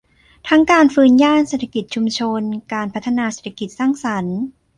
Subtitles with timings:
[0.47, 2.41] ทั้งการฟื้นย่านเศรษฐกิจชุมชน
[2.73, 4.37] การพัฒนาเศรษฐกิจสร้างสรรค์